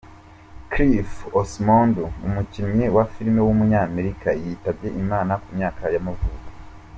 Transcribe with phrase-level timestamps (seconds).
[0.71, 1.95] Cliff Osmond,
[2.27, 6.45] umukinnyi wa filime w’umunyamerika yitabye Imana ku myaka y’amavuko.